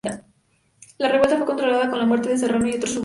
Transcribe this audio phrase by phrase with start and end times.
[0.97, 2.99] La revuelta fue controlada con la muerte de Serrano y otros sublevados.